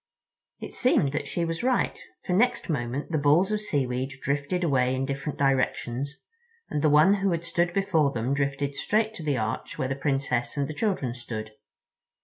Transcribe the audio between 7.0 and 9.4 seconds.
who had stood before them drifted straight to the